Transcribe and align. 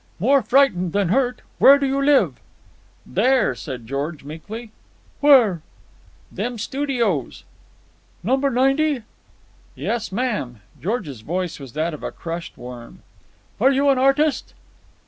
More 0.17 0.41
frightened 0.41 0.93
than 0.93 1.09
hurt. 1.09 1.43
Where 1.59 1.77
do 1.77 1.85
you 1.85 2.03
live?" 2.03 2.39
"There," 3.05 3.53
said 3.53 3.85
George 3.85 4.23
meekly. 4.23 4.71
"Where?" 5.19 5.61
"Them 6.31 6.57
studios." 6.57 7.43
"No. 8.23 8.35
90?" 8.37 9.03
"Yes, 9.75 10.11
ma'am." 10.11 10.59
George's 10.81 11.21
voice 11.21 11.59
was 11.59 11.73
that 11.73 11.93
of 11.93 12.01
a 12.01 12.09
crushed 12.11 12.57
worm. 12.57 13.03
"Are 13.59 13.69
you 13.71 13.89
an 13.89 13.99
artist?" 13.99 14.55